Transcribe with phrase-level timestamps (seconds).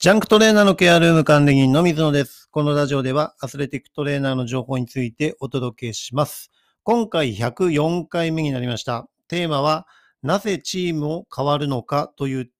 [0.00, 2.48] ジャンクトレーナーのケアルーム管理人の水野です。
[2.52, 6.52] このラジオではアスレティックトレーナーの情報についてお届けします。
[6.84, 9.08] 今回104回目になりました。
[9.26, 9.88] テーマは、
[10.22, 12.50] なぜチームを変わるのかという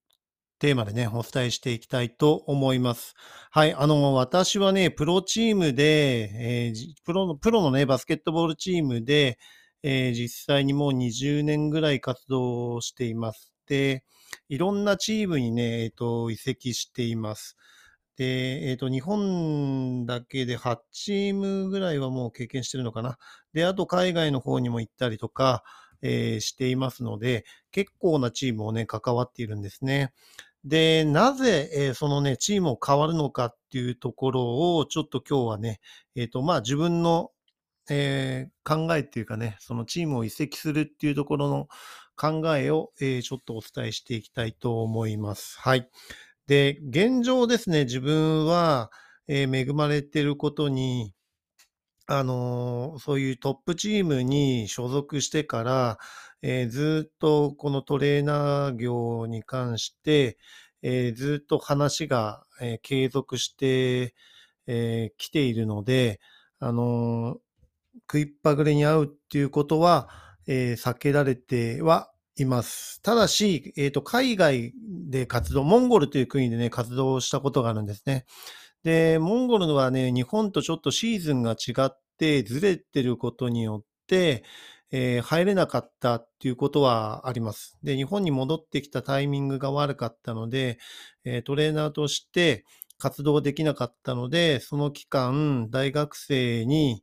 [0.59, 3.15] テーマでね、お伝えしていきたいと思います。
[3.53, 9.39] はい、あの、私はね、プロチームで、えープロの、プロのね、バスケットボールチームで、
[9.85, 13.53] えー実際にもう20年ぐらい活動しています。
[13.69, 14.05] で、
[14.49, 17.57] いろんなチームにね、えっ、と、移籍しています。
[18.17, 23.19] で、えっ、と、日本だけで8チームぐらいはもう経験してるのかな。
[23.53, 25.63] で、あと海外の方にも行ったりとか、
[26.01, 30.13] えーしていますので、結構なチームをね、関わっているんですね。
[30.65, 35.81] で、なぜ、えーそのね、チームを変わるのかっていうところを、ちょっと今日はね、
[36.17, 37.31] えっ、と、まあ自分の、
[37.91, 41.69] え考えっていうかね、そのチームを移籍するっていうところの
[42.19, 45.59] 考えを、えーちょっとお伝えしていきたいと思います。
[45.61, 45.89] はい。
[46.49, 48.91] で、現状ですね、自分は、
[49.29, 51.15] えー恵まれてることに、
[52.07, 55.99] あのーそういうトップチームに所属してから、
[56.43, 60.39] えーずっとこのトレーナー業に関して、
[60.83, 64.15] えーずっと話が、えー継続してき、
[64.69, 66.21] えー来ているので、
[66.61, 67.39] あのー
[68.03, 70.09] 食いっぱぐれに合うっていうことは、
[70.47, 73.01] えー避けられてはいます。
[73.03, 74.73] ただし、えっ、と、海外
[75.09, 78.25] で活動、モンゴルという国でね、活動したことがあるんですね。
[78.85, 84.45] で、モンゴルはね、日本とちょっとシーズンが違ってずれてることによって、
[84.91, 87.77] えー入れなかったっていうことはあります。
[87.83, 90.79] で、日本に戻ってきたタイミングが悪かったので、
[91.25, 92.65] えートレーナーとして
[92.99, 97.03] 活動できなかったので、その期間、大学生に、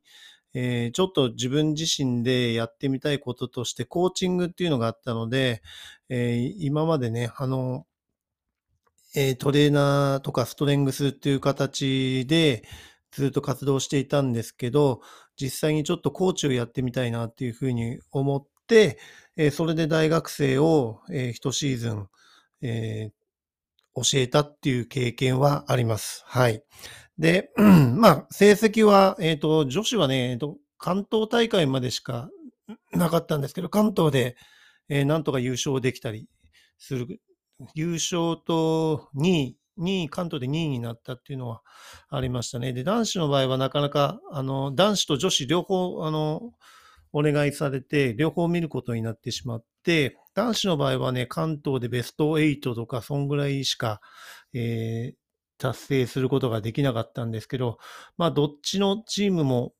[0.56, 5.62] えーちょっと自分自身でやってみたいこととして、コーチングっていうのがあったので、
[6.08, 7.86] えー今までね、あの、
[9.14, 12.64] えトレーナーとかストレングスっていう形で
[13.12, 15.00] ずっと活動していたんですけど、
[15.40, 18.98] 実際にちょっとコーチをやってみたいなっていうふうに思って、
[19.36, 22.08] えそれで大学生を、えー一シーズン、
[22.62, 23.16] えー
[23.94, 26.22] 教えたっていう経験はあります。
[26.26, 26.62] はい。
[27.18, 32.28] で、 まあ、成績は、えっ、と、女子はね、えーと、関東大会までしか
[32.92, 34.36] なかったんですけど、関東で、
[34.88, 36.28] えーなんとか優勝できたり
[36.78, 37.20] する、
[37.74, 41.62] 優勝と2位、2位、関東で2位になったっていうのは
[42.08, 42.72] ありましたね。
[42.72, 46.52] で、男子の場合はなかなか、あの、男子と女子両方、あの、
[47.12, 54.00] お願いされて、両方見ることになってしまって、男子の場合はね、関東でベスト8とか、そんぐらいしか、
[54.52, 55.25] えー
[55.58, 57.78] 達成することができなかったんですけど、
[58.16, 59.72] まあ、どっちのチームも、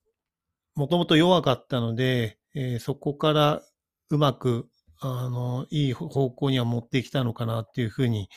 [0.74, 3.62] もともと弱かったので、えーそこから
[4.10, 4.68] うまく、
[5.00, 8.28] あの、いい方向には持ってきたのかなっていうふうに、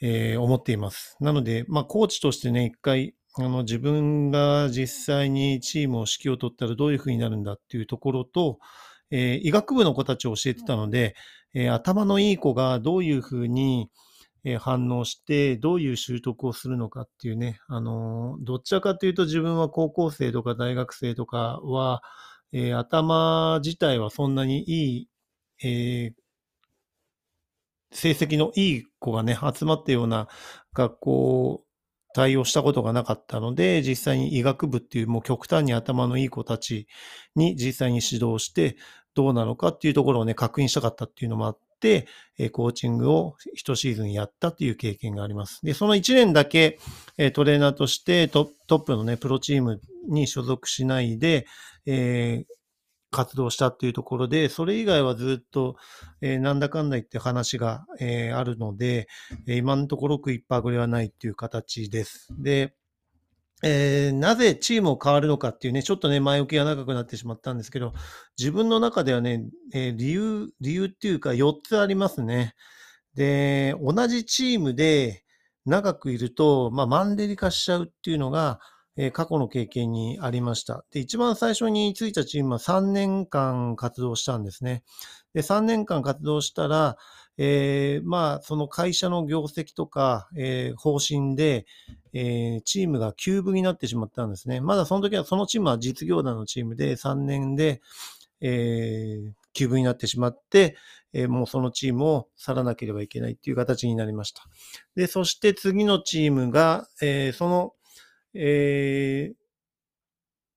[0.00, 1.16] えー思っています。
[1.20, 8.58] なので、まあ、コーチとしてね、一回、あの、自分が実際にチームを指揮を取ったらどういうふうになるんだっていうところと、
[9.10, 11.14] えー医学部の子たちを教えてたので、
[11.54, 13.90] え頭のいい子がどういうふうに、
[14.60, 22.02] 反応して、どういう習得をするのかっていうね、あのどちらかというと自分は高校生とか大学生とかは、
[22.52, 25.08] えー頭自体はそんなにいい、
[25.64, 26.28] えー
[27.90, 30.28] 成績のいい子がね、集まったような
[30.74, 31.64] 学校
[32.14, 36.86] 対応したことがなかったので、実際に医学部っていうもう極端に頭のいい子たち
[37.34, 38.76] に実際に指導して、
[39.14, 41.67] どうなのかっていうところをね、確認したかったっていうのもあって、
[42.38, 45.60] えコーチングを一シーズンやったっていう経験があります。
[45.64, 46.78] で、その1年だけ、
[47.16, 51.46] えトレーナーとしてトップのね、プロチームに所属しないで、
[51.86, 52.58] えー
[53.10, 55.76] 活動したっていうところで、それ以外はずっと、
[56.20, 59.08] えーなんだかんだ言って話が、えーあるので、
[59.46, 62.28] え今のところ食いっぱぐれはないっていう形です。
[62.38, 62.74] で、
[63.62, 67.92] えーなぜチームを変わるのかっていうね、ちょっとね、前置きが長くなってしまったんですけど、
[68.38, 72.54] 自分の中ではね、えー理由、理由っていうか4つありますね。
[73.14, 75.24] で、同じチームで
[75.66, 78.60] 長くいると、まあ、マンネリ化しちゃうっていうのが、
[78.96, 80.84] えー過去の経験にありました。
[80.92, 84.82] で、一番最初についたチームは3年間活動したんですね。
[85.34, 86.96] で、3年間活動したら、
[87.40, 91.66] えーまあ、その会社の業績とか、えー方針で、
[92.12, 94.60] えーチームが休部になってしまったんですね。
[94.60, 97.80] まだその時は、そのチームは実業団のチームで3年で、
[98.40, 100.76] えー休部になってしまって、
[101.12, 104.42] えーもうそのチームを去らなければいけないっていう形になりました。
[104.96, 107.72] で、そして次のチームが、えーその、
[108.34, 109.48] えー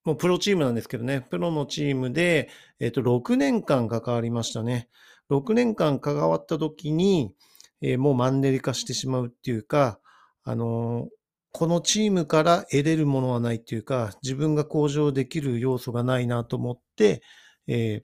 [0.04, 2.50] もうプロチームなんですけどね、プロのチームで、
[2.80, 4.90] えっ、と、6年間関わりましたね。
[5.32, 7.34] 6年間関わった時に、
[7.82, 10.00] えーもうマンネリ化してしまうっていうか、
[10.44, 11.08] あの、
[11.52, 17.22] このチームから得れるものはないっていうか、自分が向上できる要素がないなと思って、
[17.68, 18.04] え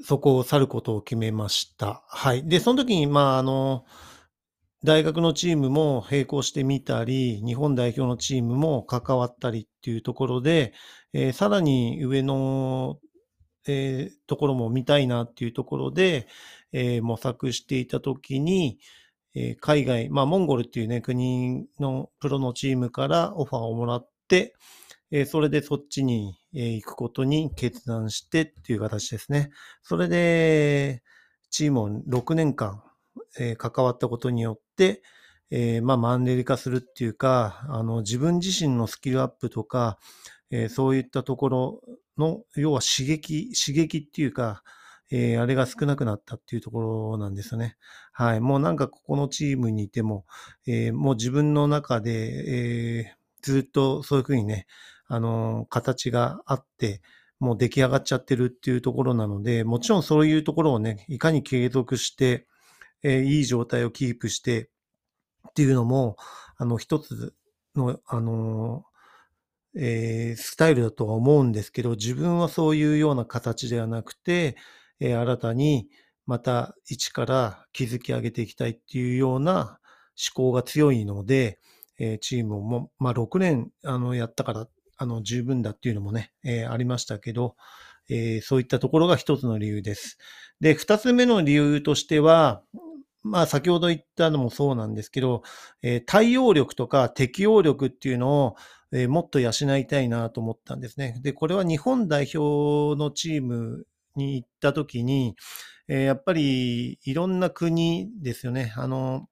[0.00, 2.02] ー、そこを去ることを決めました。
[2.08, 2.46] はい。
[2.46, 3.84] で、その時に、まあ、あの、
[4.84, 10.72] 大学のチームも並行してみたり、日本代表のチームも関わったりっていうところで、
[11.12, 12.98] えー、さらに上の、
[13.66, 16.26] えー、ところも見たいなっていうところで、
[16.72, 18.78] えー、模索していたときに、
[19.34, 24.54] え海外、まあ、モンゴルっていうね、国のプロのチームからオファーをもらって、
[25.10, 29.50] えそれでそっちに、え行くことに決断してっていう形ですね。
[29.82, 31.02] それで、
[31.48, 32.82] チームを6年間、
[33.38, 35.02] え関わったことによって、
[35.54, 39.98] えー、まあ、マンネリ化するっていうか、あの、自分自身のスキルアップとか、
[40.50, 41.80] えー、そういったところ
[42.18, 44.62] の、要は刺激、刺激っていうか、
[45.10, 47.76] えー、あれが少なくなったっていうところなんですよね。
[48.12, 48.40] はい。
[48.40, 50.24] もうなんかここのチームにいても、
[50.66, 54.66] えー、もう自分の中で、えー、ずっとそういうふうにね、
[55.06, 57.02] あの形があって、
[57.40, 62.46] もう出来上がっちゃってるっていうところなので、もちろんそういうところをね、いかに継続して、
[63.02, 64.70] えー、いい状態をキープして
[65.50, 66.16] っていうのも、
[66.56, 67.34] あの、一つ
[67.74, 68.84] の、あの
[69.74, 74.56] えー、スタイルだとは思うんですけど、自分はそういうような形ではなくて、
[75.00, 75.88] えー、新たに
[76.26, 79.78] また一から築き上げていきたいっていうような
[80.34, 81.58] 思考が強いので、
[81.98, 87.56] えー、チームも、まあ、6年あのやったからあの十分だっていうのもね、え、ありましたけど、
[88.08, 90.18] え、そういったところが一つの理由です。
[90.60, 92.62] で、二つ目の理由としては、
[93.22, 95.42] まあ先ほど言ったのもそうなんですけど、
[95.82, 98.56] え、対応力とか適応力っていうのを、
[98.92, 101.18] えー、もっと養いたいなと思ったんですね。
[101.22, 103.86] で、これは日本代表のチーム
[104.16, 105.36] に行った時に、
[105.88, 108.72] えー、やっぱりいろんな国ですよね。
[108.76, 109.28] あの、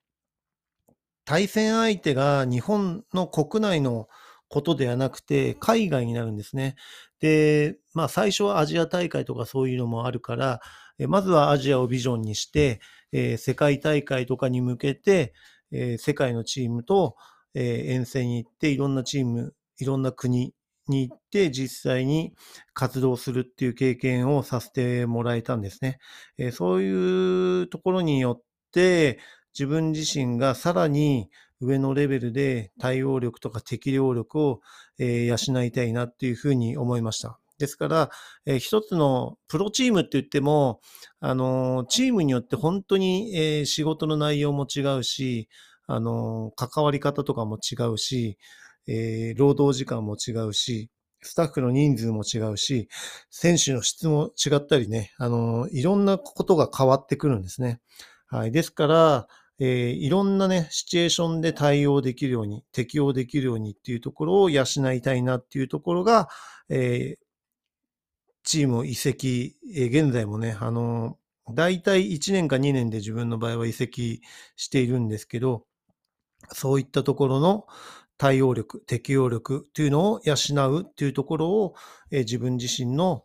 [1.25, 4.09] 対戦相手が日本の国内の
[4.49, 6.75] ことではなくて、海外になるんですね。
[7.21, 10.61] で、まあ最初はアジア大会とかそういうのもあるから、
[11.07, 12.81] まずはアジアをビジョンにして、
[13.13, 15.35] えー、世界大会とかに向けて、
[15.71, 17.17] えー、世界のチームと、
[17.55, 20.55] えー、遠征に行って、いろんなチーム、いろんな国
[20.89, 22.35] に行って実際に
[22.75, 25.99] 活動するっていう経験をさせてもらえたんですね。
[26.37, 28.43] えー、そういうところによっ
[28.73, 29.19] て
[29.59, 31.31] 自分自身がさらに
[31.61, 34.61] 上のレベルで対応力とか適応力を、
[34.99, 37.39] えー、養いたいなっていうふうに思いました。
[37.59, 38.11] ですから、
[38.47, 40.81] えー、一つのプロチームって言っても、
[41.21, 45.49] あのー、チームによって本当に、えー、仕事の内容も違うし、
[45.93, 48.39] あの関わり方とかも違うし、
[48.87, 50.91] えー労働時間も違うし、
[51.23, 52.89] スタッフの人数も違うし、
[53.31, 57.81] 選手の質も違ったりね、あのいろんなことが変わってくるんですね。
[58.29, 58.53] はい。
[58.53, 59.29] ですから、
[59.59, 64.65] えー、いろんなね、シチュエーションで対応できるように、適応できるようにっていうところを養
[64.95, 66.29] いたいなっていうところが、
[66.71, 67.25] えー、
[68.43, 71.19] チームを移籍、えー、現在もね、あの、
[71.53, 74.23] 大体1年か2年で自分の場合は移籍
[74.57, 75.67] しているんですけど、
[76.53, 77.67] そういったところの
[78.19, 80.35] 対応力、適応力というのを養
[80.69, 81.75] うというところを、
[82.11, 83.25] えー、自分自身の、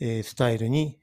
[0.00, 0.98] えー、スタイルに、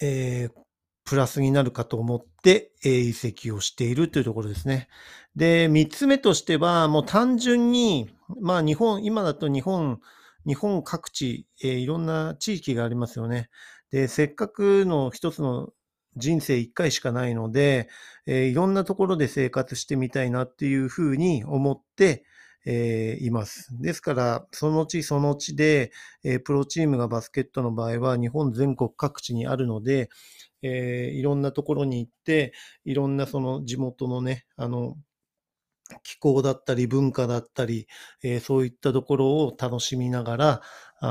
[0.00, 0.66] えー、
[1.04, 4.88] プラスになるかと思って、え、移籍をしているというところですね。
[5.36, 8.10] で、三つ目としては、もう単純に、
[8.40, 10.00] まあ日本、今だと日本、
[10.44, 13.50] 日本各地、え、いろんな地域がありますよね。
[13.92, 15.70] で、せっかくの一つの
[16.16, 17.88] 人生一回しかないので、
[18.26, 22.24] えー、いろんなところで生活してみたいなっていうふうに思って、
[22.66, 23.68] えー、います。
[23.80, 25.92] ですから、その地その地で、
[26.24, 30.10] えー、プロチームがバスケットの場合は日本全国各地にあるので、
[30.62, 32.52] えー、いろんなところに行って、
[32.84, 34.96] いろんなその地元のね、あの、
[36.02, 37.86] 気候だったり文化だったり、
[38.22, 40.62] えー、そういったところを楽しみながら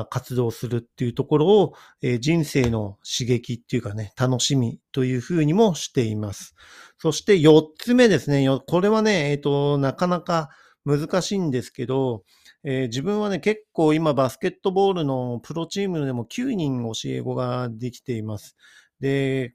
[0.10, 6.56] 活動するっていうところを、えー、人生の刺激っていうかね、楽しみというふうにもしています。
[6.98, 8.48] そして4つ目ですね。
[8.68, 10.50] これはね、えっ、ー、と、なかなか
[10.86, 12.24] 難しいんですけど、
[12.64, 18.56] え、自分はね、結構今バスケットボールのプロチームでも9人教え子ができています。
[19.00, 19.54] で、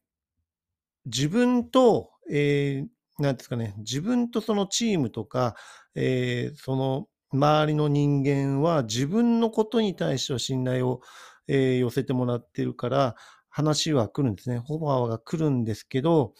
[1.06, 2.88] 自分と、えー、
[3.20, 5.54] なんですかね、自分とそのチームとか、
[5.94, 11.00] えー、その周りの人間は自分のことに対しては信頼を、
[11.46, 13.16] えー、寄せてもらってるから、
[13.50, 14.58] 話は来るんですね。
[14.58, 16.34] ホバーが来るんですけど、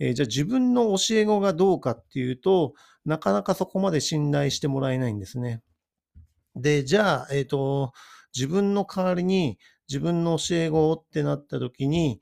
[0.00, 2.74] えー、じゃあ自分の教え子がどうかっていうと、
[3.04, 5.62] なかなかそこまで信頼してもらえないんですね。
[6.56, 7.92] で、じゃあ、えっ、と、
[8.34, 12.20] 自分の代わりに自分の教え子ってなった時に、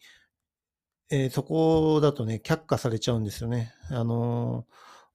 [1.11, 3.73] えー、そこだとね、却下されちゃうんですよね。
[3.91, 4.67] あの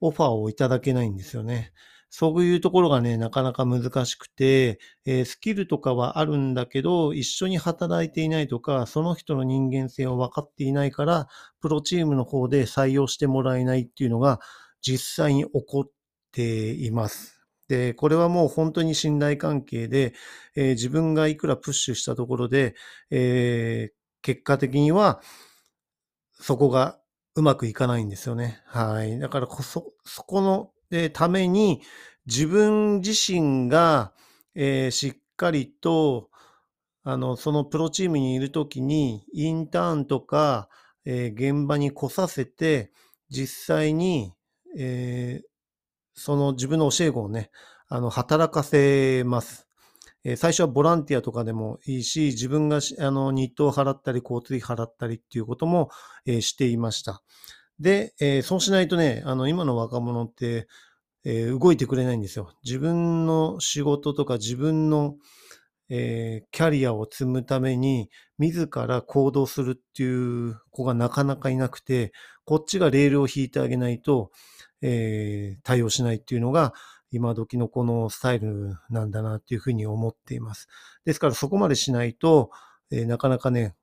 [0.01, 1.73] オファーをいただけないんですよね。
[2.11, 11.27] そういうところがね、なかなか難しくて、えー、スキルとかはあるんだけど、一緒に働いていないとか、その人の人間性を分かっていないから、
[11.61, 14.39] プロチームの方で採用してもらえないっていうのが
[14.81, 15.91] 実際に起こっ
[16.31, 17.39] ています。
[17.67, 20.13] で、これはもう本当に信頼関係で、
[20.55, 22.73] えー、自分がいくらプッシュしたところで、
[23.11, 23.93] えー、
[24.23, 25.21] 結果的には、
[26.39, 26.99] そこが
[27.35, 28.61] うまくいかないんですよね。
[28.65, 29.19] はい。
[29.19, 31.81] だからこそ、そこのでために
[32.25, 34.13] 自分自身が、
[34.55, 36.29] えー、しっかりと
[37.03, 40.69] あのそのプロチームにいるときにインターンとか、
[41.05, 42.91] えー、現場に来させて
[43.29, 44.33] 実際に、
[44.77, 45.47] えー、
[46.13, 47.51] その自分の教え子をね
[47.87, 49.68] あの働かせます。
[50.35, 55.89] 最初はボランティアとかでもいいし、自分があの日当払ったり、交通費払ったりっていうことも、
[56.25, 57.23] していました。
[57.79, 60.67] で、そうしないとね、あの、今の若者って、
[61.25, 62.51] 動いてくれないんですよ。
[62.63, 65.15] 自分の仕事とか自分の、
[65.89, 72.11] キャリアを積むために、自ら行動するっていう子がなかなかいなくて、
[72.45, 74.31] こっちがレールを引いてあげないと、
[74.81, 76.73] 対応しないっていうのが、
[77.11, 80.67] 今時のこのスタイルなんだなっていうふうに思っています。
[81.05, 82.51] ですからそこまでしないと、
[82.91, 83.75] えー、なかなかね、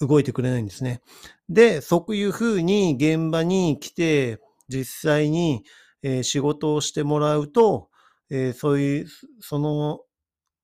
[0.00, 1.00] 動いてくれないんですね。
[1.48, 5.64] で、そういうふうに現場に来て、実際に、
[6.02, 7.88] えー、仕事をしてもらうと、
[8.30, 9.06] えー、そういう、
[9.40, 10.00] その、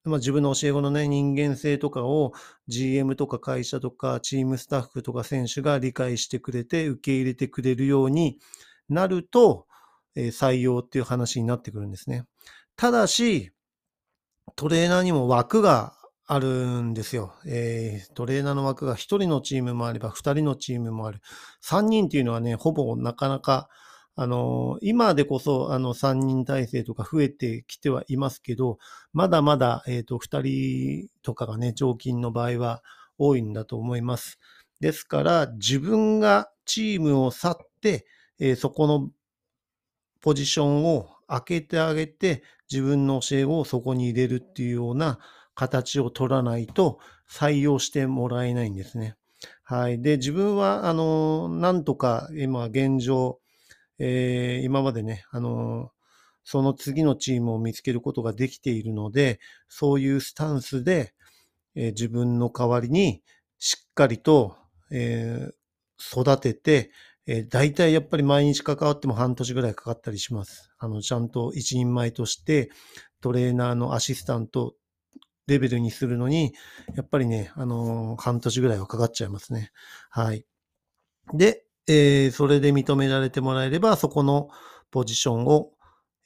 [0.05, 2.33] まあ、自分の教え子のね、人間性とかを
[2.67, 8.39] GM とか会社とかチームスタッフとか選手が理解してくれて受け入れてくれるように
[8.89, 9.67] なると、
[10.27, 12.25] 採用っていう話になってくるんですね。
[12.77, 13.51] ただし、
[14.57, 15.95] トレーナーにも枠が
[16.27, 17.33] あるんですよ。
[17.47, 21.21] えー、トレーナーの枠が1人のチームもあれば2人のチームもある。
[21.65, 23.69] 3人っていうのはね、ほぼなかなか、
[24.15, 28.79] あのー、今でこそあの3人体制とか増えてきてはいますけど、
[29.13, 32.83] まだまだ、えーと、2人とかがね、常勤の場合は
[33.17, 34.39] 多いんだと思います。
[34.81, 38.07] ですから、自分がチームを去って、
[38.39, 39.09] えー、そこの
[40.21, 45.19] ポジションを開けてあげて、自分の教えをそこに入れるっていうような、
[45.59, 49.17] 形を取らないと採用してもらえないんですね。
[49.65, 50.01] はい。
[50.01, 53.41] で、自分は、あの、なんとか今現状、
[53.99, 55.91] えー、今までね、あの、
[56.45, 61.13] その次のチームを見つけることができているので、そういうスタンスで、
[61.75, 63.25] えー、自分の代わりに
[63.59, 64.57] しっかりと、
[64.93, 66.93] えー、育てて、
[67.31, 70.73] えー、大体やっぱり毎日関わっても半年ぐらいかかったりします。
[70.79, 72.71] あの、ちゃんと一人前として
[73.21, 74.75] トレーナーのアシスタント
[75.47, 76.55] レベルにするのに、
[76.97, 79.73] やっぱりね、あのー、半年ぐらいはかかっちゃいますね。
[80.09, 80.47] はい。
[81.35, 84.49] で、えー、それで認められてもらえれば、そこの
[84.91, 85.73] ポジションを、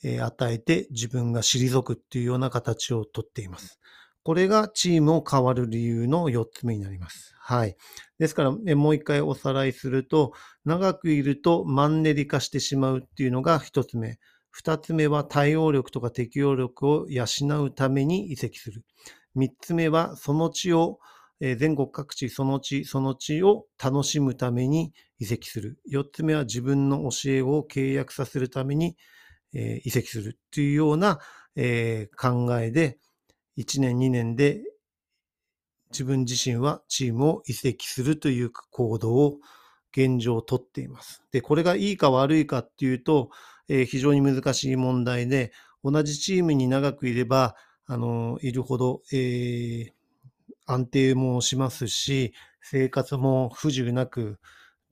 [0.04, 3.80] え、与えて自分が退くっていうような形をとっています。
[4.25, 7.35] これがチームを変わる理由の4つ目になります。
[7.38, 7.76] はい。
[8.19, 10.33] ですから、もう一回おさらいすると、
[10.64, 14.19] 長くいるとマンネリ化してしまうっていうのが1つ目。
[14.50, 17.25] 二つ目は対応力とか適応力を養
[17.64, 18.85] うために移籍する。
[19.35, 20.99] 三つ目はその地を、
[21.41, 25.81] 全国各地その地その地を楽しむために移籍する。
[25.87, 28.97] 四つ目は自分の教えを契約させるために、
[29.52, 31.19] 移籍するというような、
[32.17, 32.99] 考えで、
[33.56, 34.62] 1年2年で
[35.90, 39.38] 自分自身はチームを移籍するという行動を
[39.92, 41.23] 現状をとっています。
[41.30, 43.30] で、これがいいか悪いかっていうと、
[43.68, 45.52] えー、非常に難しい問題で、
[45.85, 47.54] 同じチームに長くいれば、
[47.87, 49.90] あの、いるほど、えー、
[50.66, 52.32] 安定もしますし、
[52.62, 54.38] 生活も不自由なく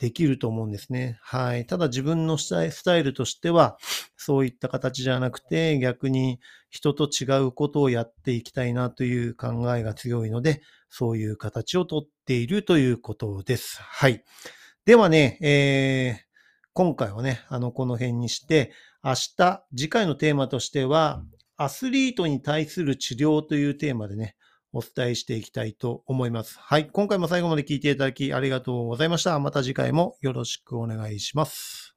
[0.01, 1.19] できると思うんですね。
[1.21, 1.67] はい。
[1.67, 3.77] ただ自分のスタイルとしては、
[4.17, 6.41] そういった形じゃなくて、逆に
[6.71, 13.79] 人と違うことをやっていきたいなという考えが強いので、そういう形をとっているということです。
[13.83, 14.25] はい。
[14.87, 16.25] ではね、えー、
[16.73, 18.73] 今回はね、あの、この辺にして、
[19.05, 21.23] 明日、次回のテーマとしては、
[21.59, 24.35] アスリートに対する治療というテーマでね、
[24.73, 26.59] お伝えしていきたいと思います。
[26.59, 26.89] はい。
[26.89, 29.39] 今回も最後まで聞いていただきありがとうございました。
[29.39, 31.90] また次回もよろしくお願いします。